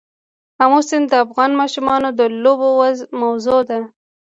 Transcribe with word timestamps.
آمو 0.63 0.79
سیند 0.87 1.05
د 1.09 1.13
افغان 1.25 1.51
ماشومانو 1.61 2.09
د 2.19 2.21
لوبو 2.43 2.69
موضوع 3.21 3.61
ده. 3.69 3.79